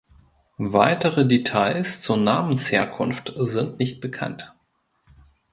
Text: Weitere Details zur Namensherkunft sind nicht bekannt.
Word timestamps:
Weitere 0.57 1.27
Details 1.27 2.01
zur 2.01 2.17
Namensherkunft 2.17 3.33
sind 3.37 3.77
nicht 3.77 4.01
bekannt. 4.01 4.55